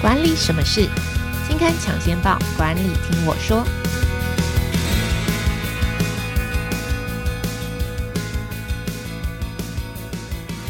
[0.00, 0.88] 管理什么事？
[1.46, 3.62] 金刊抢先报，管理听我说。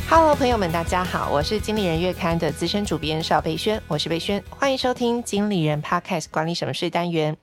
[0.08, 7.36] Hello，朋友们，大家好，我是经理人月刊的资深主编邵贝萱，我是贝萱，欢迎收听经理人 Podcast 管理什么事单元。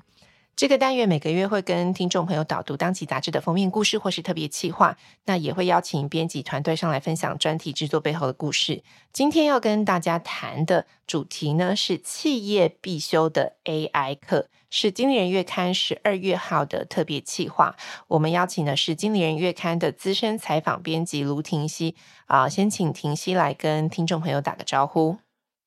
[0.58, 8.82] 这个单元每个月会跟听众朋友导读当期杂志的封面故事或是特别企划，那也会邀请编辑团队上来分享专题制作背后的故事。
[9.14, 17.75] 今天要跟大家谈的主题呢，是企业必修的 AI 课，是经理人月刊十二月号的特别企划。
[18.08, 25.18] 我们邀请的是经理人月刊的资深采访编辑卢廷熙啊，先请廷熙来跟听众朋友打个招呼。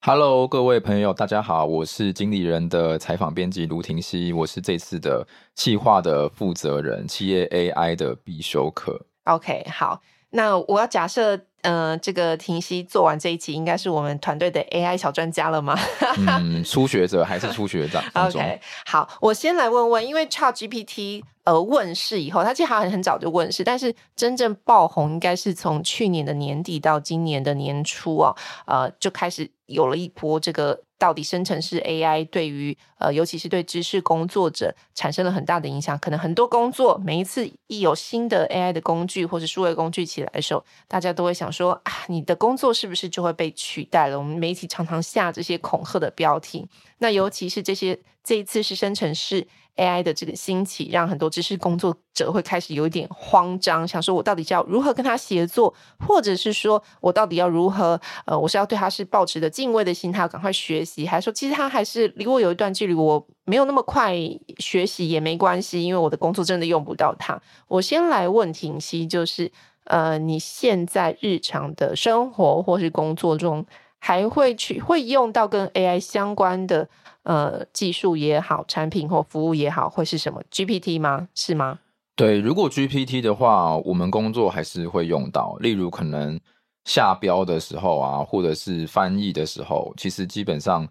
[0.03, 8.99] Hello，各位朋友，大家好，我是经理人的采访编辑卢婷熙，我是这次的企划的负责人，企业 AI 的必修课。
[9.25, 10.01] OK，好，
[10.31, 11.39] 那我要假设。
[11.63, 15.79] 嗯、呃，这个婷熙做完这一期，应该是我们团队的 AI 小专家了吗？
[16.17, 18.02] 嗯，初学者还是初学者？
[18.17, 28.34] OK，好，我先来问问，因为 ChatGPT 呃问世以后，它其实还很很早就问世，但是真正爆红应该是从去年的年底到今年的年初啊，
[28.66, 30.80] 呃，就开始有了一波这个。
[31.01, 35.98] 到底生成式 AI 对于呃，尤其是对知识工作者产生了很大的影响。
[35.98, 44.18] 可能很多工作，每一次一有新的 AI 的工具或者数位工具起来的时候，大家都会想说啊，你的工作是不是就会被取代了？
[44.18, 46.68] 我们媒体常常下这些恐吓的标题。
[46.98, 49.48] 那尤其是这些这一次是生成式。
[49.76, 55.73] AI 的这个兴起，让很多知识工作者会开始有一点慌张，想说：我到底要如何跟他协作，
[56.07, 57.99] 或者是说我到底要如何？
[58.27, 64.15] 呃，我是要对他是抱持着敬畏的心态，赶快学习，还是说其实他还是离我有一段距离，我没有那么快
[64.59, 67.41] 学习也没关系，因为我的工作真的用不到他。
[67.69, 69.50] 我先来问婷熙，就是
[69.84, 73.65] 呃，你现在日常的生活或是工作中，
[73.99, 76.88] 还会去会用到跟 AI 相关的？
[77.22, 81.28] 呃，技术也好，产品或服务也好，会是什么 GPT 吗？
[81.34, 81.78] 是吗？
[82.21, 85.57] 对，如果 GPT 的话，我们工作还是会用到。
[85.61, 86.39] 例如，可能
[86.85, 90.87] 下标的时候啊，或者是翻译的时候，其实基本上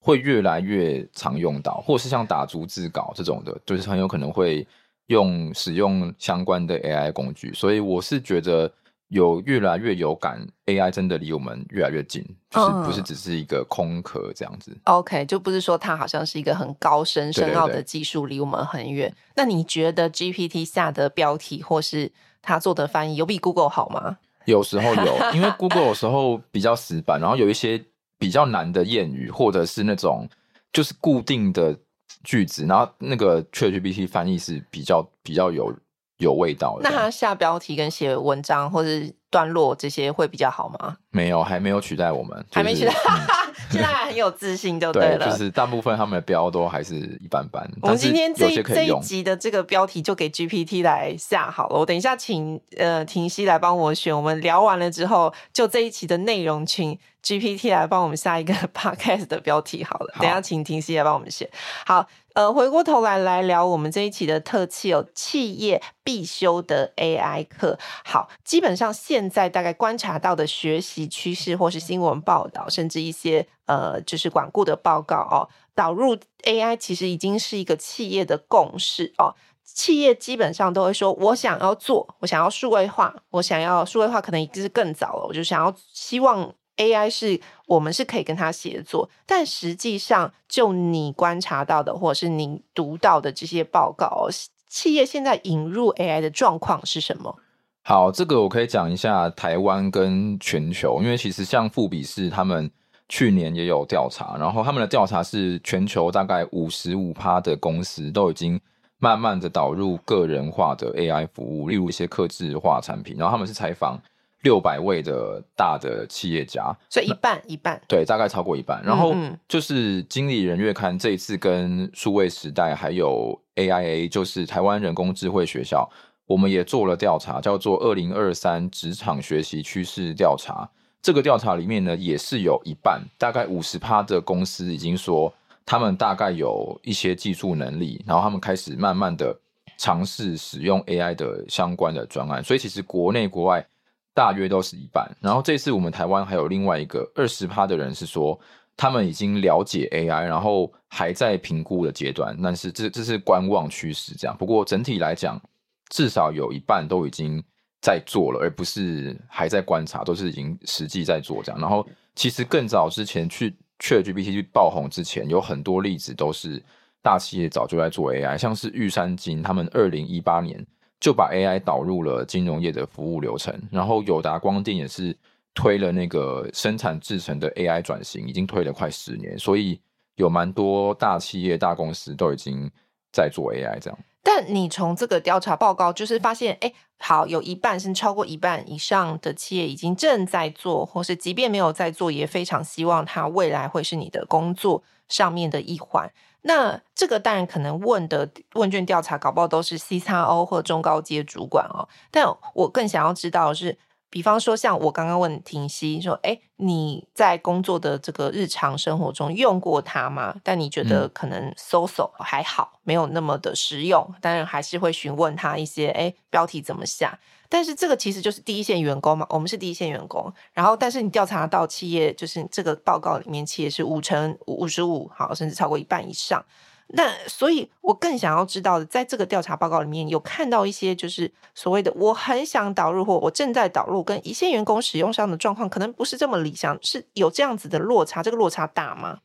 [0.00, 4.66] 会越来越常用到，或是像打逐字稿这种的，就是很有可能会
[5.08, 7.52] 用使用相关的 AI 工具。
[7.52, 8.72] 所以，我是觉得。
[9.10, 14.70] 有越来越有感，AI 真的离我们越来越近，就是不是只是一个空壳这样子。
[14.70, 19.12] 嗯、OK，就不是说它好像是一个很高深深奥的技术，离我们很远。
[19.34, 24.18] 那你觉得 GPT 下的标题或是它做的翻译有比 Google 好吗？
[24.44, 27.84] 有时候有， 因为 Google 有时候比较死板，然后有一些
[28.16, 30.28] 比较难的谚语，或者是那种
[30.72, 31.76] 就是固定的
[32.22, 35.76] 句子，然后那个 ChatGPT 翻译是比较比较有。
[36.20, 36.88] 有味道的。
[36.88, 40.96] 那他下标题跟写文章或是段落这些会比较好吗？
[41.10, 43.26] 没有，还没有取代我们，就是、还没取代，嗯、
[43.70, 45.18] 现在还很有自信就对了。
[45.18, 47.68] 对，就是大部分他们的标都还是一般般。
[47.82, 51.78] 我们今天这一这一集的这个标题就给 GPT 来下好了。
[51.78, 54.14] 我等一下请呃婷熙来帮我选。
[54.14, 60.12] 我们聊完了之后，就这一期的内容，请 GPT 来帮我们下一个 Podcast 的标题好了。
[60.14, 61.50] 好，等一下请婷熙来帮我们写
[61.86, 62.06] 好。
[62.34, 67.76] 呃，回过头来来聊我们这一期的特辑哦，企业必修的 AI 课。
[68.04, 79.34] 好，基本上现在大概观察到的学习趋势，或是新闻报道，甚至一些呃，就是管顾的报告哦，导入 AI 其实已经是一个企业的共识哦。
[79.64, 86.54] 企业基本上都会说，我想要做，我想要数位化，我想要数位化，可能已经是更早了，我就想要希望。
[86.80, 94.28] AI 是我们是可以跟他协作，但实际上，就你观察到的，或者是你读到的这些报告，
[94.66, 97.36] 企业现在引入 AI 的状况是什么？
[97.82, 102.70] 好，这个我可以讲一下台湾跟全球，因为其实像富比士他们
[103.08, 108.58] 去年也有调查，然后他们的调查是全球大概五十五趴的公司都已经
[108.98, 114.00] 慢慢的导入个人化的 AI 服务，例如一些客制化产品，然后他们是采访。
[114.42, 118.82] 六百位的大的企业家，所以一半一半，对，大概超过一半。
[118.82, 119.14] 然后
[119.46, 125.86] 就是经理人月刊这一次跟数位时代还有 AIA，就是台湾人工智慧学校，
[126.24, 130.70] 我们也做了调查，叫做二零二三职场学习趋势调查。
[131.02, 135.30] 这个调查里面呢，也是有一半，大概五十趴的公司已经说，
[135.66, 139.38] 他们大概有一些技术能力，然后他们开始慢慢的
[139.76, 142.42] 尝试使用 AI 的相关的专案。
[142.42, 143.66] 所以其实国内国外。
[144.12, 148.38] 大约都是一半，然后这次我们台湾还有另外一个二十趴的人是说，
[148.76, 154.36] 他们已经了解 AI，然后还在评估的阶段，但是这这是观望趋势这样。
[154.36, 155.40] 不过整体来讲，
[155.88, 157.42] 至少有一半都已经
[157.80, 161.60] 在做了，而不是还在观察，都是已经实际在做这样。
[161.60, 166.62] 然后其实更早之前去 ChatGPT 爆红之前，有很多例子都是
[167.00, 170.66] 大企业早就在做 AI，像是玉山金，他们二零一八年
[171.00, 175.16] 就把 AI 导入了金融业的服务流程，然后友达光电也是
[175.54, 179.80] 推了那个生产制成的 AI 转型，已经推了快十年，所以
[180.16, 182.70] 有蛮多大企业、大公司都已经
[183.10, 183.98] 在做 AI 这样。
[184.22, 196.12] 但你从这个调查报告就是发现，哎，好，有一半甚至超过一半以上的企业已经正在做，或是即便没有在做，也非常希望它未来会是你的工作上面的一环。
[196.42, 201.88] 那这个当然可能问的问卷调查，搞不好都是 CXO 或中高阶主管哦。
[202.10, 203.78] 但我更想要知道是。
[204.10, 210.34] 比方说，像我刚刚问婷熙说：“哎，你在工作的这个日常生活中用过它吗？
[210.42, 214.12] 但你觉得可能 so so 还好，没有那么的实用。
[214.20, 217.18] 当然还是会询问他一些，哎，标题怎么下？
[217.48, 220.32] 但是这个其实就是第一线员工嘛，我们是第一线员工。
[220.52, 226.44] 然后，但是你调查到企业，就是这个报告里面，企业是五成五十五，好，甚至超过一半以上。”
[226.92, 238.24] 那所以，我更想要知道的，在这个调查报告里面有看到一些，就是所谓的我很想导入或我正在导入，跟一线员工使用上的状况，可能不是这么理想，是有这样子的落差。
[238.24, 239.20] 这个落差大吗？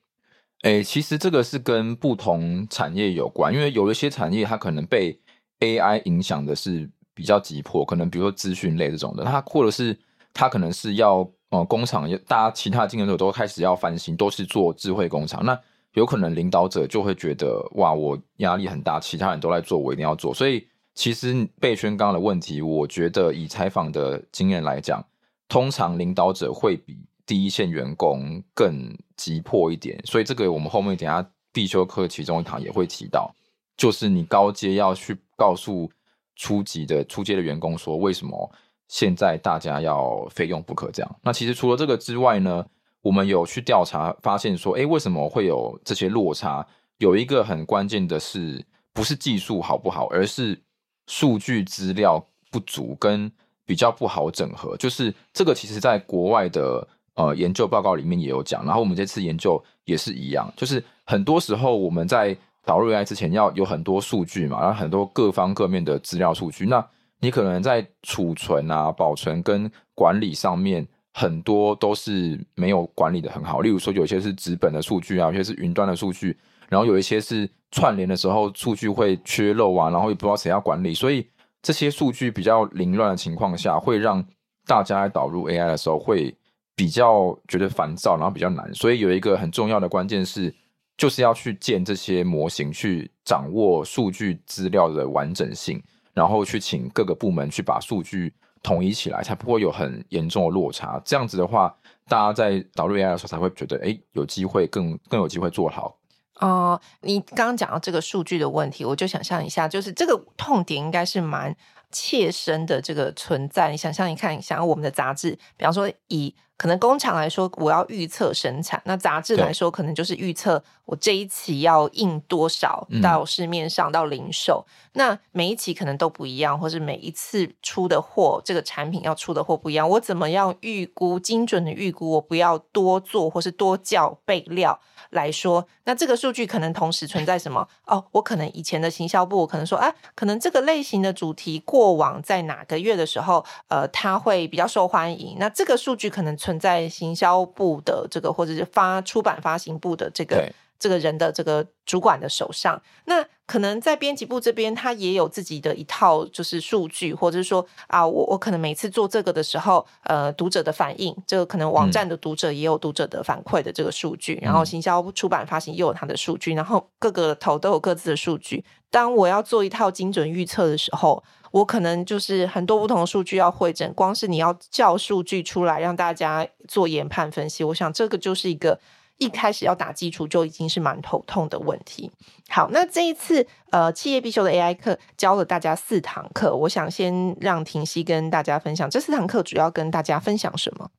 [0.62, 5.20] 诶、欸，其实这个是跟不同产业有关，因为有一些产业它可能被
[5.60, 9.98] AI 影响的是比较急迫，可能比如说资讯类这种的，它或者是
[10.34, 15.60] 它可能是要呃工厂，大家其他竞争者都开始要翻新，都是做智慧工厂，那。
[15.96, 20.34] 有可能领导者就会觉得哇，我压力很大，其他人都在做，我一定要做。
[20.34, 25.04] 所以其实贝宣刚的问题，我觉得以采访的经验来讲，
[25.48, 29.98] 通常领导者会比第一线员工更急迫一点。
[30.06, 33.34] 所以这个我们后面等下必修课其中一堂也会提到，
[33.78, 35.90] 就是你高阶要去告诉
[36.36, 38.52] 初级的初阶的员工说，为什么
[38.90, 41.16] 现在大家要非用不可这样。
[41.24, 42.66] 那其实除了这个之外呢？
[43.06, 46.66] 我们有去调查，发现说，诶，为什么会有这些落差？
[46.98, 50.60] 有一个很关键的是，不是技术好不好，而是
[51.06, 53.32] 数据资料不足跟
[53.64, 54.76] 比较不好整合。
[54.78, 58.66] 就是这个，其实在国外的呃研究报告里面也有讲。
[58.66, 62.36] 然后我们这次研究也是一样，就是很多时候我们在
[62.66, 66.66] 导入 AI 之前要有很多数据嘛，然后很多各方各面的资料数据。
[66.66, 66.84] 那
[67.20, 70.88] 你可能在储存啊、保存跟管理上面。
[71.18, 81.26] 很多都是没有管理的很好，例如说有些是纸本的数据啊，有些是云端的数据，然后有一些是串联的时候数据会缺漏啊，然后也不知道谁要管理，所以
[81.62, 84.22] 这些数据比较凌乱的情况下，会让
[84.68, 86.36] 大家导入 AI 的时候会
[86.76, 88.74] 比较觉得烦躁，然后比较难。
[88.74, 90.54] 所以有一个很重要的关键是，
[90.98, 95.82] 就是要去建这些模型，去掌握数据资料的完整性，
[96.14, 98.34] 然后去请各个部门去把数据。
[98.66, 101.00] 统一起来，才不会有很严重的落差。
[101.06, 101.72] 这样子的话，
[102.08, 105.96] 大家在导入 AI 的时候，才会觉得，哎，有机会更更有机会做好。
[106.40, 111.56] 哦、你刚刚讲到这个数据的问题，我就想象一下，就是这个痛点应该是蛮
[111.92, 113.70] 切身的这个存在。
[113.70, 116.36] 你想象一看，想要我们的杂志，比方说以。
[116.58, 124.66] 可能工厂来说，我要预测生产；那杂志来说，可能就是预测我这一期要印多少到市面上到零售。
[124.68, 124.72] 嗯。
[124.94, 129.90] 那每一期可能都不一样，或是每一次出的货，这个产品要出的货不一样。
[129.90, 132.12] 我怎么样预估精准的预估？
[132.12, 134.80] 我不要多做或是多叫备料
[135.10, 135.68] 来说。
[135.84, 137.68] 那这个数据可能同时存在什么？
[137.86, 145.36] 哦，我可能以前的行销部我可能说，啊，可能这个类型的主题过往在哪个月的时候，呃，它会比较受欢迎。
[145.38, 146.34] 那这个数据可能。
[146.46, 150.48] 存在行销部的这个，或者是发出版发行部的这个
[150.78, 168.64] 这个人的这个主管的手上，那可能在编辑部这边，他也有自己的一套就是数据，或者是说啊，我我可能每次做这个的时候，呃，读者的反应，这个可能网站的读者也有读者的反馈的这个数据，嗯、然后行销出版发行又有他的数据，然后各个头都有各自的数据。
[168.92, 171.24] 当我要做一套精准预测的时候，
[171.56, 178.78] 我可能就是很多不同的数据要会诊，光是你要叫数据出来让大家做研判分析，我想这个就是一个
[179.20, 182.12] 一开始要打基础就已经是蛮头痛的问题。
[182.50, 190.90] 好，那这一次呃企业必修的 AI 课教了大家四堂课，我想先让婷熙跟大家分享这四堂课主要跟大家分享什么？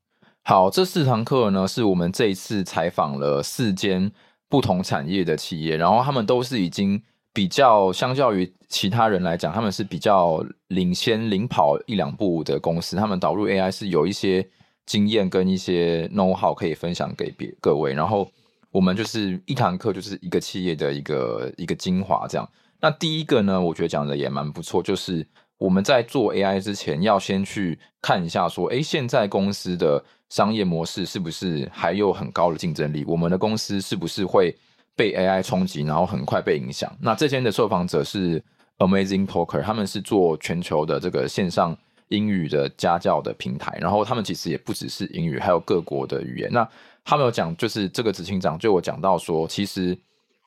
[0.41, 4.11] 好，这四堂课呢是我们这一次采访了四间
[4.49, 7.03] 不同产业的企业，然后他们都是已经。
[7.37, 12.97] 比较相较于其他人来讲，他们是比较领先、领跑一两步的公司。
[12.97, 14.49] 他们导入 AI 是有一些
[14.87, 17.93] 经验跟一些 know how 可以分享给别各位。
[17.93, 18.27] 然后
[18.71, 22.49] 我们就是一堂课就是一个企业的一个一个精华这样。
[22.81, 25.27] 那第一个呢，我觉得讲的也蛮不错，就是
[25.59, 33.05] 我们在做 AI 之前，要先去看一下，说，诶，现在公司的商业模式是不是还有很高的竞争力？
[33.07, 34.57] 我们的公司是不是会
[34.97, 36.91] 被 AI 冲击，然后很快被影响？
[37.01, 38.43] 那这间的受访者是
[38.79, 41.77] Amazing Talker，他们是做全球的这个线上
[42.09, 46.51] 英语的家教的平台，然后他们其实也不只是英语，还有各国的语言。
[46.51, 46.67] 那
[47.05, 49.97] 他们有讲，就是这个执行长就有讲到说，其实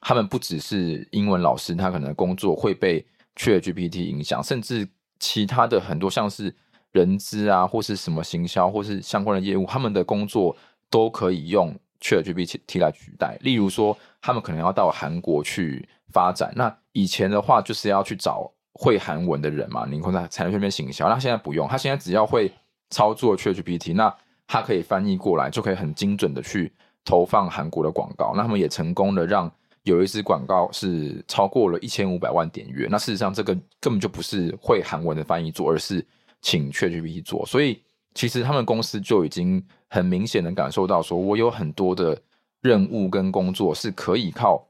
[0.01, 4.88] 他们不只是英文老师，他可能工作会被 ChatGPT 影响，甚至
[5.20, 6.53] 其他的很多像是
[6.91, 10.56] 人资啊，或是什么行销，或是相关的业务，他们的工作
[10.89, 13.38] 都可以用 ChatGPT 来取代。
[13.41, 21.08] 例如说，他们可能要到韩国去发展，那以前的话就是要去找会韩文的人嘛，你可能才能去那边行销。
[21.10, 22.51] 那现在不用，他现在只要会
[22.89, 24.13] 操作 ChatGPT，那
[24.48, 26.72] 他可以翻译过来，就可以很精准的去
[27.03, 28.34] 投放韩国的广告。
[28.36, 29.51] 那他们也成功的让。
[29.84, 36.06] 有一支广告是超过了一千五百万点阅，那事实上这个根本就不是会韩文的翻译做，而是
[36.41, 37.44] 请 ChatGPT 做。
[37.46, 37.82] 所以
[38.13, 42.17] 其实他们公司就已经很明显的感受到，说我有很多的
[42.62, 44.67] 任务跟工作是可以靠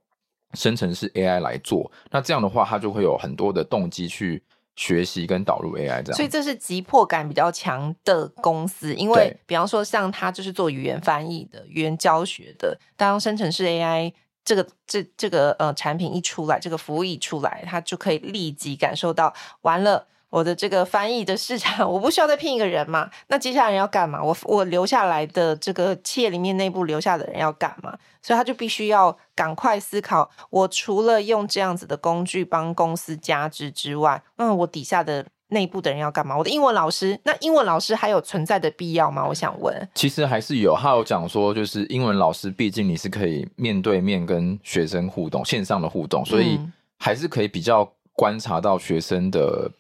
[0.53, 1.91] 生成式 AI 来做。
[2.09, 4.41] 那这样的话，他就会有很多的动机去
[4.75, 6.13] 学习跟导入 AI 这样。
[6.13, 14.13] 所以这是急迫感比较强的公司，因为比方说像他就是做语言翻译的、语言教学的，当生成式 AI。
[14.45, 23.09] 这个这这个呃产品一出来，这个服务一出来，他就可以立即感受到，完了，我的这个翻译的市场， 我不需要再聘一个人嘛？
[23.27, 24.23] 那接下来人要干嘛？
[24.23, 27.97] 我我留下来的这个企业里面内部留下的人要干嘛？
[28.21, 35.25] 所以他就必须要赶快思考，我除了用这样子的工具帮公司加值之外，那，我底下的。
[35.51, 36.37] 内部的人要干嘛？
[36.37, 39.25] 我的英文老师，那英文老师还有存在的必要吗？
[39.27, 39.89] 我想问。
[39.95, 46.59] 其实还是有，他有讲说，就是英文老师，毕竟你是可以面对面跟学生互动，线上的互动，所以
[46.99, 49.71] 还是可以比较观察到学生的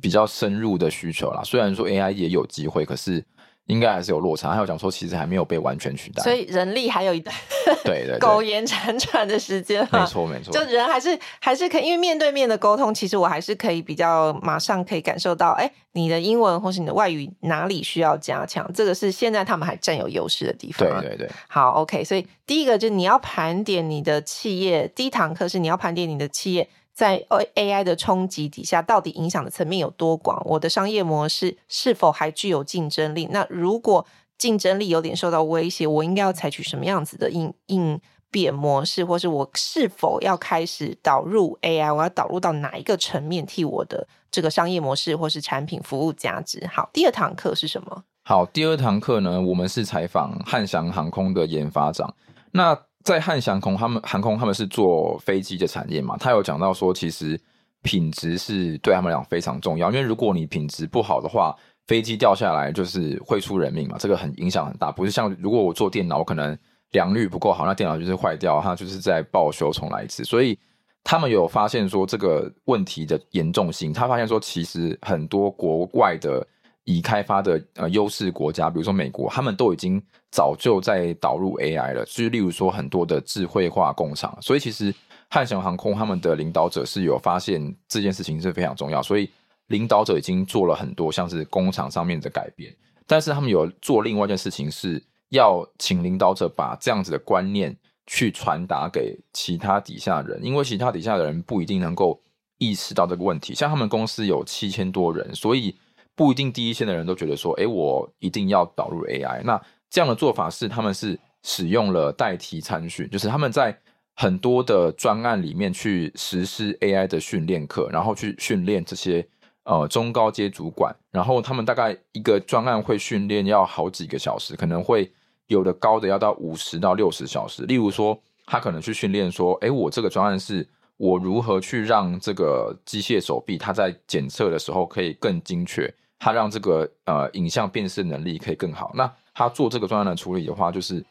[0.00, 1.42] 比较深入的需求啦。
[1.44, 3.24] 虽然说 AI 也有机会，可是。
[3.68, 7.36] 应该还是有落差，还有讲说其实还没有被完全取代，所以人力还有一段
[7.84, 9.86] 对对 苟延残喘的时间。
[9.92, 20.88] 没错没错，就人还是还是可以，因为面对面的沟通，其实我还是可以比较马上可以感受到，哎，你的英文或是你的外语哪里需要加强，这个是现在他们还占有优势的地方。
[21.02, 26.66] 对对对，好，OK，所以第一个就是你要盘点你的企业，第一堂课是你要盘点你的企业。
[26.98, 27.24] 在
[27.54, 30.42] AI 的冲击底下，到底影响的层面有多广？
[30.44, 33.28] 我的商业模式是否还具有竞争力？
[33.30, 34.04] 那如果
[34.36, 38.00] 竞争力有点受到威胁，我应该要采取什么样子的应应
[38.32, 41.94] 变模式，或是我是否要开始导入 AI？
[41.94, 46.66] 我要导入到哪一个层面，替我的这个商业模式或是产品服务价值？
[46.66, 48.02] 好，第二堂课是什么？
[48.24, 52.12] 好，第二堂课呢，我们是采访汉翔航空的研发长。
[52.50, 57.40] 那在汉翔空，他们航空他们是做飞机的产业嘛，他有讲到说，其实
[57.82, 64.92] 品质是对他们来讲非常重要，因为如果你品质不好的话，飞机掉下来就是会出人命嘛，这个很影响很大。
[64.92, 66.58] 不是像如果我做电脑，可能
[66.90, 70.24] 良率不够好，那电脑就是坏掉，它就是在报修重来一次。
[70.24, 70.58] 所以
[71.02, 76.46] 他们有发现说这个问题的严重性，他发现说其实很多国外的。
[76.88, 82.02] 已开发的呃优势国家，比如说美国，他们都已经早就在导入 AI 了。
[82.06, 84.94] 就是例如说很多的智慧化工厂，所以其实
[85.28, 89.28] 汉翔航空他们的领导者是有发现这件事情是非常重要，所以
[89.66, 92.74] 领导者已经做了很多像是工厂上面的改变。
[93.06, 97.76] 但是他们有做另外一件事情，是要请领导者把这样子的观念
[98.06, 102.18] 去传达给其他底下人，因为其他底下的人不一定能够
[102.56, 103.54] 意识到这个问题。
[103.54, 105.76] 像他们公司有七千多人，所以。
[106.18, 109.40] 不一定第一线的人都觉得说，诶，我一定要导入 AI。
[109.44, 113.78] 那这样的做法是，他们是使用了代替参训，就是他们在
[114.16, 119.24] 很多的专案里面去实施 AI 的训练课，然后去训练这些
[119.62, 120.92] 呃中高阶主管。
[121.12, 125.08] 然后他们大概一个专案会训练要好几个小时，可能会
[125.46, 127.62] 有的高的要到五十到六十小时。
[127.62, 135.94] 例如说，他可能去训练说，诶，我这个专案是我如何去让这个机械手臂它在检测的时候可以更精确。
[136.18, 138.92] 他让这个呃影像辨识能力可以更好。
[138.94, 141.04] 那他做这个专案的处理的话，就是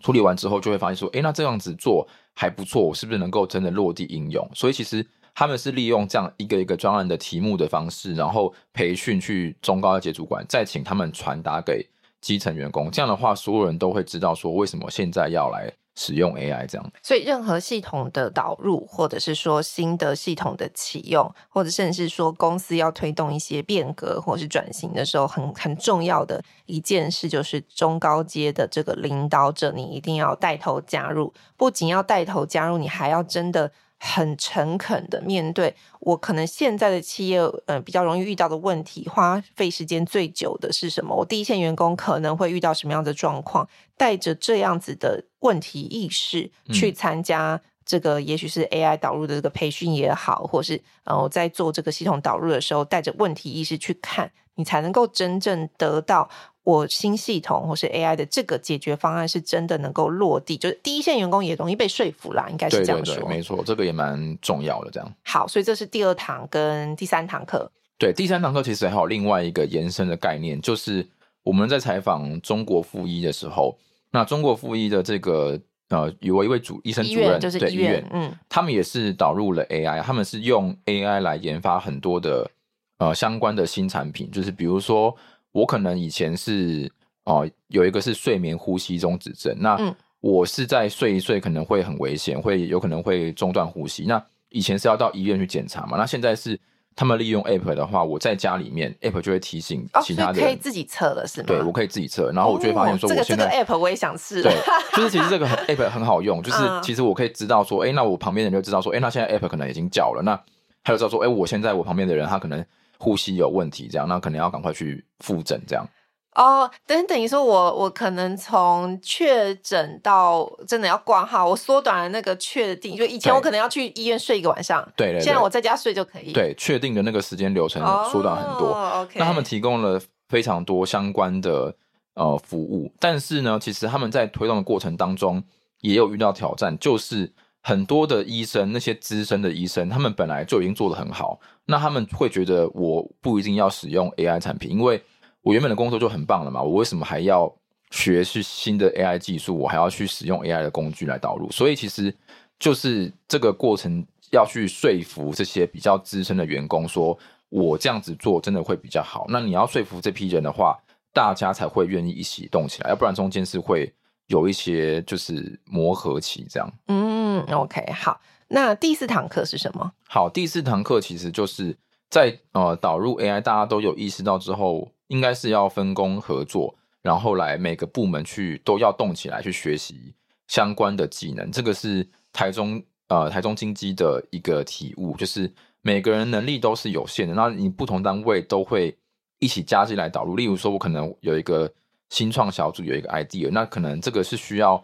[0.00, 4.48] 处理完之后就会发现说，诶，那这样子做还不错，我是不是能够真的落地应用？
[4.54, 5.04] 所以其实
[5.34, 11.84] 他们是利用这样一个一个专案的题目的方式，然后培训去中高阶主管，再请他们传达给
[12.20, 12.90] 基层员工。
[12.90, 15.72] 这样的话，所有人都会知道说，为什么现在要来。
[16.00, 31.34] 使用 AI 这样，所以任何系统的导入，或者是说新的系统的启用，或者甚至是说公司要推动一些变革或是转型的时候，很很重要的一件事就是中高阶的这个领导者，你一定要带头加入。
[31.56, 41.16] 不仅要带头加入，你还要真的很诚恳的面对我可能现在的企业，呃，比较容易遇到的问题，花费时间最久的是什么？
[41.16, 43.68] 我第一线员工可能会遇到什么样的状况？
[43.96, 56.30] 带着这样子的问题意识去参加这个，也许是 AI 导入的这个培训也好，或是呃，我在做这个系统导入的时候，带着问题意识去看，你才能够真正得到。
[56.68, 63.14] 我新系统或是 AI 的这个解决方案是真的能够落地，就是第一线员工也容易被说服啦，应该是这样说。
[63.14, 64.90] 对对对，没错，这个也蛮重要的。
[64.90, 67.72] 这样好，所以这是第二堂跟第三堂课。
[67.96, 71.06] 对，第三堂课其实还有另外一个延伸的概念，就是
[71.42, 73.78] 我们在采访中国附医的时候，
[74.10, 75.58] 那中国附医的这个
[75.88, 82.50] 呃，有一位主医生主任，就是医院，嗯，他们也是导入了 AI，他们是用 AI 来研发很多的
[82.98, 85.16] 呃相关的新产品，就是比如说。
[85.58, 86.90] 我可能以前是
[87.24, 94.04] 哦、呃，有一个是睡眠呼吸中止症，那我是在睡一睡可能会很危险，会有可能会中断呼吸。
[94.04, 96.58] 那以前是要到医院去检查嘛，那现在是
[96.96, 101.46] 他们利用 App 的话，我在家里面 App 就会提醒其他的可以自己测了是吗？
[101.48, 104.52] 对，我可以自己测，然后我就会发现说，我现在、哦这个这个、App 我也想试，对，
[104.96, 110.40] 就是其实这个 App 很好用，就是其实我可以知道说，哎、欸，那我旁边的人就知道说，哎、欸，那现在 App 可能已经叫了，那
[110.82, 112.64] 他就知道说，哎、欸，我现在我旁边的人他可能。
[112.98, 115.86] 呼吸有问题，这样那可能要赶快去复诊，这样。
[116.34, 126.32] 哦，等等于说我我可能从确诊到真的要挂号，我缩短了那个确定，就以前我可能要去医院睡一个晚上，对，对，对，现在我在家睡就可以。
[126.32, 128.68] 对，确定的那个时间流程缩短很多。
[128.68, 131.74] 哦 okay、那他们提供了非常多相关的
[132.14, 135.42] 呃服务，但是呢，其实他们在推动的过程当中
[135.80, 137.32] 也有遇到挑战，就是。
[137.62, 145.02] 很多的医生，那些资深的医生，他们本来就已经做得很好，那他们会觉得我不一定要使用 AI 产品，因为
[145.42, 147.52] 我原本的工作就很棒了嘛，我为什么还要
[147.90, 149.56] 学习新的 AI 技术？
[149.56, 151.50] 我还要去使用 AI 的工具来导入？
[151.50, 152.14] 所以其实
[152.58, 159.26] 就是这个过程要去说服这些比较资深的员工，说我这样子做真的会比较好。
[159.28, 160.78] 那你要说服这批人的话，
[161.12, 163.92] 大家才会愿意一起动起来，要不然中间是会
[164.28, 166.72] 有一些就是磨合期这样。
[166.86, 167.18] 嗯。
[167.38, 168.20] 嗯，OK，好。
[168.48, 169.92] 那第四堂课是什么？
[170.08, 171.76] 好，第四堂课其实就是
[172.10, 180.14] 在呃导入 AI，大家都有意识到之后，应该是要分工合作，然后来每个部门去都要动起来去学习
[180.48, 181.48] 相关的技能。
[181.52, 188.96] 这个是台中呃台中经济的一个体悟，就是每个人能力都是有限的，那你不同单位都会
[189.38, 190.34] 一起加进来导入。
[190.34, 191.72] 例如说，我可能有一个
[192.08, 194.82] 新创小组有一个 idea，那可能这个是需要。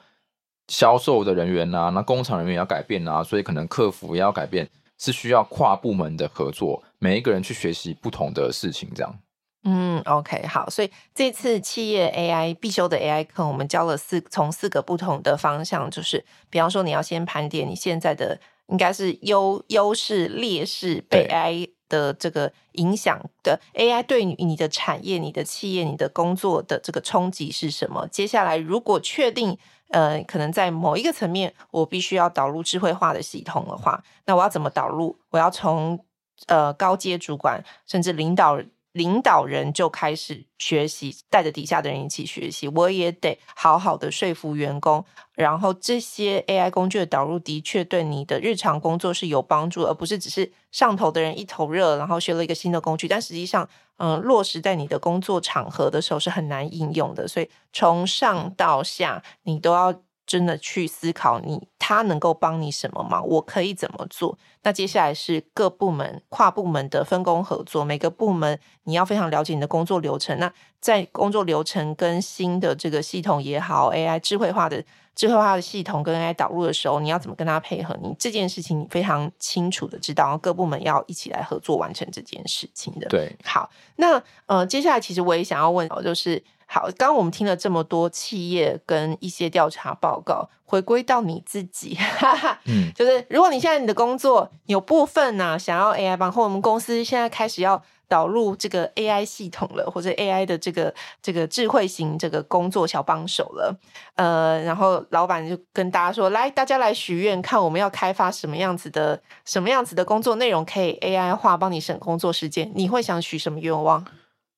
[0.68, 9.18] 销售的人员啊，那工厂人员也要改变啊，所以可能客服也要改变，是需要跨部门的合作，每一个人去学习不同的事情，这样。
[9.64, 28.08] 嗯，OK，好，所以这次企业 AI 必修的 AI 课，我们教了四，从四个不同的方向，就是比方说你要先盘点你现在的应该是优优势、劣势被 AI 的这个影响的 AI 对你的产业、你的企业、你的工作的这个冲击是什么？
[28.08, 29.56] 接下来如果确定。
[29.90, 35.16] 呃，可能在某一个层面，我必须要导入智慧化的系统的话，那我要怎么导入？
[35.30, 36.04] 我要从
[36.48, 38.58] 呃高阶主管甚至领导
[38.94, 42.66] 领导人就开始学习，带着底下的人一起学习。
[42.68, 45.04] 我也得好好的说服员工，
[45.34, 53.68] 然后这些 AI 工具的导入的确对你的日常工作是有帮助，而不是只是上头的人一头热，然后学了一个新的工具，但实际上。
[53.96, 64.38] 嗯，落实在你的工作场合的时候是很难应用的，所以从上到下，你都要真的去思考你，他能够帮你什么忙，我可以怎么做？
[64.62, 70.38] 那接下来是各部门、跨部门的分工合作，每个部门你要非常了解你的工作流程。
[70.38, 74.84] 那在工作流程跟新的这个系统也好，AI 智慧化的。
[75.14, 77.96] 智慧化的系统跟 AI 导入的时候，你要怎么跟他配合？
[78.02, 83.06] 你这件事情你非常清楚的知道，各部门要一起来合作完成这件事情的。
[83.08, 86.42] 对，好，那呃，接下来其实我也想要问，就是
[86.74, 97.80] 好，刚刚我们听了这么多企业跟一些调查报告，回归到你自己，哈哈，嗯，就是如果你现在你的工作有部分呢、啊，想要 AI 帮，或我们公司现在开始要。
[98.06, 103.74] 导入这个 AI 系统了，或者 AI 的这个这个智慧型这个工作小帮手了，
[104.14, 112.70] 呃，然后老板就跟大家说：“来，大家来许愿，看我们要开发什么样子的什么样子的工作内容，可以 AI 化，帮你省工作时间。
[112.74, 114.06] 你会想许什么愿望？”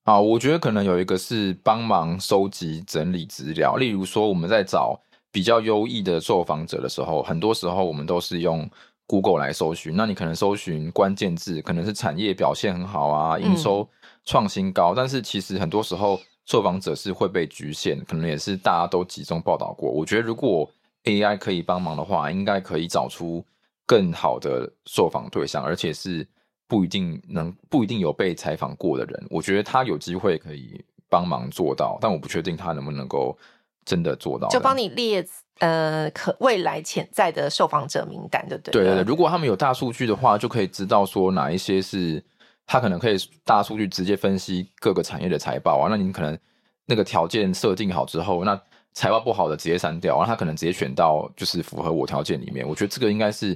[0.07, 4.97] 啊，我觉得可能有一个是帮忙收集整理资料，例如说我们在找
[5.33, 8.67] 比较优异的受访者的时候，很多时候我们都是用。
[9.09, 13.87] Google 来搜寻，那你可能搜寻关键字，可能是产业表现很好啊，营收
[14.25, 19.89] 创新高，嗯，但是其实很多时候受访者是会被局限，可能也是大家都集中报道过。
[19.89, 20.69] 我觉得如果
[21.05, 23.41] AI 可以帮忙的话，应该可以找出
[23.85, 26.27] 更好的受访对象，而且是
[26.67, 33.37] 不一定能不一定有被采访过的人，我觉得他有机会可以帮忙做到，但我不确定他能不能够
[33.85, 34.47] 真的做到。
[34.49, 35.25] 就帮你列
[35.59, 38.71] 呃可未来潜在的受访者名单，对不对？
[38.73, 42.23] 对对对，如果他们有大数据的话，就可以知道说哪一些是
[42.65, 46.37] 他可能可以大数据直接分析各个产业的财报啊，那你可能
[46.85, 48.59] 那个条件设定好之后，那。
[48.93, 52.67] 财报不好的直接删掉，然后他可能直接选到就是符合我条件里面。
[52.67, 53.55] 我觉得这个应该是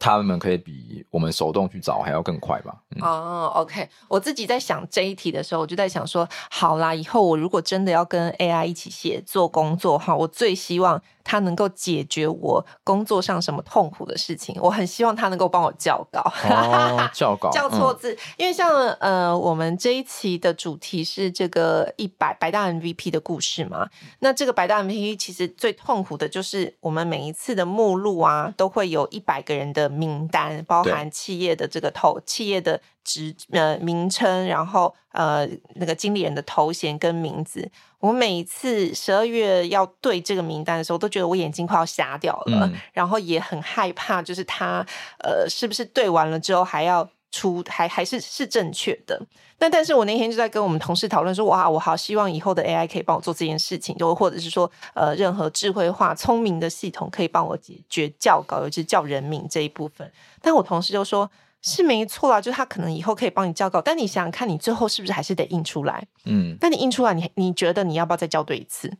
[0.00, 2.74] 他们可以比我们手动去找还要更快吧。
[2.96, 11.00] 嗯、哦，OK，我自己在想这一题的时候，我就在想说，好啦，以后我如果真的要跟 AI 一起写做工作哈，我最希望。
[11.22, 23.88] 他能够解决我工作上什么痛苦的事情，我很希望他能够帮我校稿，哦、 校稿校错字，嗯、因为像呃，我们这一期的主题是这个一百百大 MVP 的故事嘛，
[24.20, 37.70] 那这个百大 MVP 其实最痛苦的就是我们每一次的目录啊，都会有一百个人的名单，包含企业的这个头，企业的职呃名称，然后呃那个经理人的头衔跟名字。
[37.98, 44.86] 我每一次十二月要对这个名单的时候，都觉得我眼睛快要瞎掉了，嗯、然后也很害怕，就是他
[45.18, 49.20] 呃是不是对完了之后还要出还还是是正确的？
[49.58, 60.10] 那但是我那天就在跟我们同事讨论说，哇，我好希望以后的 AI 可以帮我做这件事情，就或者是说呃任何智慧化聪明的系统可以帮我解决教稿，尤其是校人名这一部分。
[60.40, 61.30] 但我同事就说。
[61.62, 66.02] 是没错啦，就是他可能以后可以帮你校稿，但你想想看，你最后是不是还是得印出来？
[66.24, 68.90] 嗯，但你印出来，你你觉得你要不要再校对一次？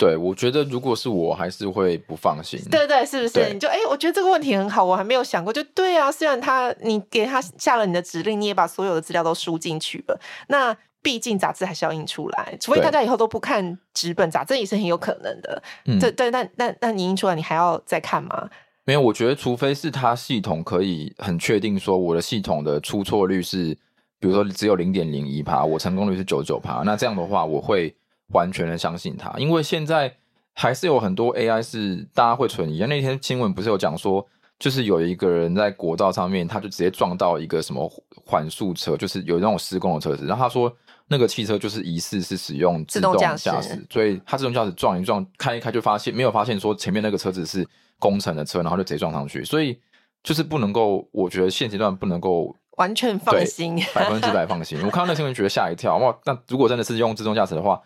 [0.00, 2.58] 对，我觉得如果是我，还是会不放心。
[2.70, 3.52] 对对，是不是？
[3.52, 5.52] 你就哎、欸，我觉得这个问题很好，我还没有想过。
[5.52, 15.62] 就对啊，虽然他你给他下了你的指令，你也把所有的资料都输进去了，那毕竟杂志还是要印出来，除非大家以后都不看纸本杂志，也是很有可能的。
[15.84, 18.48] 对、嗯、对，那那那你印出来，你还要再看吗？
[18.86, 23.76] 没有，我觉得除非是他系统可以很确定说我的系统的出错率是，
[24.18, 27.94] 比如说只有零点零一趴，我成功率是九十九趴，那这样的话我会
[28.32, 30.14] 完全的相信他，因为现在
[30.52, 32.78] 还是有很多 AI 是大家会存疑。
[32.80, 34.26] 那天新闻不是有讲说，
[34.58, 37.90] 就是有一个人在国道上面，他就直接撞到一个什么
[38.24, 40.74] 缓速车，就是有那种施工的车子，然后他说
[41.08, 47.66] 那个汽车就是疑似是使用自动驾驶，所以他自动驾驶撞一撞，开一开就发现没有发现说前面那个车子是。
[48.00, 49.78] 工程的车，然后就直接撞上去，所以
[50.22, 54.78] 就是不能够，我觉得现阶段不能够完全放心，百分之百放心。
[54.82, 56.16] 我看到那新闻，觉得吓一跳，哇！
[56.24, 57.78] 那如果真的是用自动驾驶的话。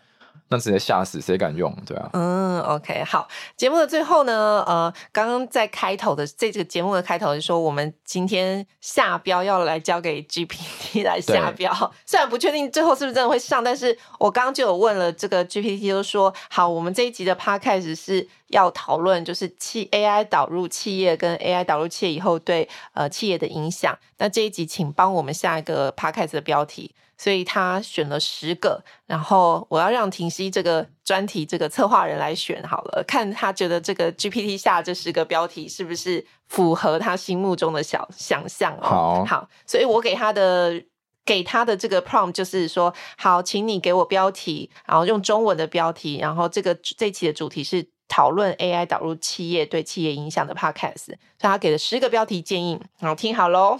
[0.49, 1.75] 那直接吓死，谁敢用？
[1.85, 2.09] 对啊。
[2.13, 3.27] 嗯，OK，好。
[3.57, 11.91] 节目的最后呢，呃，刚刚在开头的这这个节目的开头是说，我们今天下标要来交给 GPT 来下标。
[12.05, 23.97] 虽然不确定最后是不是真的会上，但是我刚刚就有问了这个 GPT，就说好，我们这一集的 Podcast 是要讨论就是企 AI 导入企业跟 AI 导入企业以后对呃企业的影响。
[24.19, 26.93] 那这一集请帮我们下一个 Podcast 的标题。
[27.17, 39.23] 所以他选了十个，然后我要让婷熙这个专题这个策划人来选好了，看他觉得这个 GPT 下这十个标题是不是符合他心目中的小想象哦。
[39.23, 40.83] 好，好，所以我给他的
[41.23, 53.79] 给他的这个 prompt 就是说，好，请你给我标题，然后用中文的标题，然后这个这期的主题是讨论 AI 导入企业对企业影响的 podcast，所以他给了十个标题建议，然后，听好喽。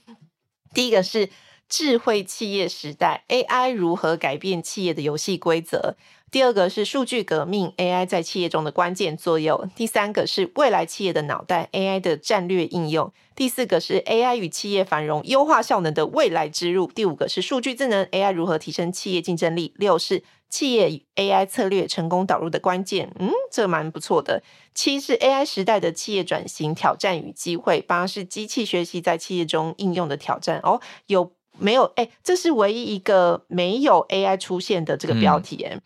[0.74, 1.30] 第一个是。
[1.68, 5.96] 智慧企业时代，AI 如何改变企业的游戏规则？
[6.30, 9.70] 第二个是数据革命，AI 在企业中的关键作用。
[9.74, 13.12] 第三个是未来企业的脑袋，AI 的战略应用。
[13.34, 16.90] 第四个是 AI 与企业繁荣、优化效能的未来之路。
[16.94, 19.72] 第五个是数据智能，AI 如何提升企业竞争力？
[19.76, 23.10] 六是企业与 AI 策略成功导入的关键。
[23.18, 24.42] 嗯，这蛮不错的。
[24.74, 27.80] 七是 AI 时代的企业转型挑战与机会。
[27.80, 30.60] 八是机器学习在企业中应用的挑战。
[30.62, 31.32] 哦，有。
[31.58, 35.62] 没有，哎，这是唯一一个没有 AI 出现的这个标题。
[35.64, 35.80] 哎、嗯，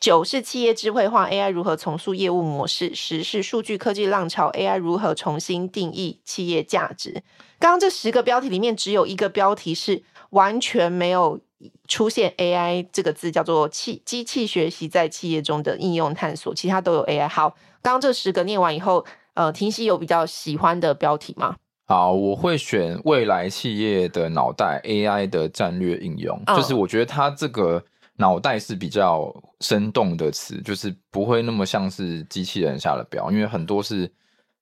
[0.00, 2.94] 九是企业智慧化，AI 如何重塑业务模式？
[2.94, 7.22] 十是数据科技浪潮，AI 如何重新定义企业价值？
[7.58, 11.40] 刚刚这十个标题里面，只有一个标题是完全没有
[11.88, 17.28] 出现 AI 这个字，叫做“器机器学习在企业中的应用探索”，其他都有 AI。
[17.28, 17.50] 好，
[17.82, 21.56] 刚刚这十个念完以后，呃，婷熙有比较喜欢的标题吗？
[21.88, 27.82] 好，我会选未来企业的脑袋 AI 的战略应用，哦、就是我觉得它这个
[28.16, 34.12] 脑袋是比较生动的词，就是不会那么像是机器人下的标，因为很多是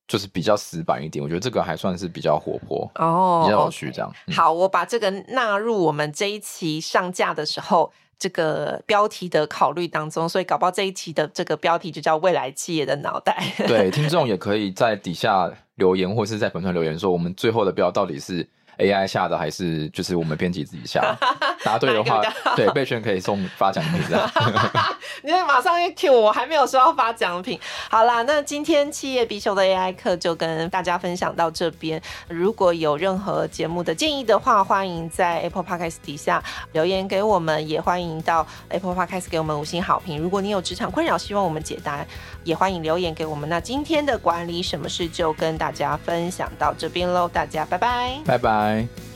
[0.06, 4.08] 就是比较死板一点，我觉得这个还算是比较活泼哦，比较有趣这样。
[4.32, 13.42] 好，我把这个纳入我们这一期上架的时候这个标题的考虑当中，所以搞不好这一期的这个标题就叫未来企业的脑袋。
[13.66, 15.52] 对， 听众也可以在底下。
[15.76, 18.46] 留言，或是在粉团留言说，我们最后的标到底是
[18.78, 21.16] AI 下的还是就是我们编辑自己下？
[21.66, 22.22] 答对的话，
[22.54, 24.30] 对备选可以送发奖品这样。
[25.22, 27.58] 你马上一 Q 我，还没有说要发奖品。
[27.90, 32.00] 好啦，那今天企业必修的 AI 课就跟大家分享到这边。
[32.28, 40.20] 如果有任何节目的建议的话，欢迎在 Apple Podcast 底下留言给我们，也欢迎到 Apple Podcast 给我们五星好评。
[40.20, 42.04] 如果你有职场困扰，希望我们解答，
[42.44, 43.48] 也欢迎留言给我们。
[43.48, 49.15] 那今天的管理什么事就跟大家分享到这边喽，大家拜拜，拜拜。